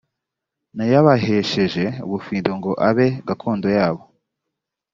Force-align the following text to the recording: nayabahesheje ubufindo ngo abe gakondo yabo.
nayabahesheje 0.75 1.85
ubufindo 2.05 2.51
ngo 2.59 2.71
abe 2.87 3.07
gakondo 3.27 3.67
yabo. 3.77 4.03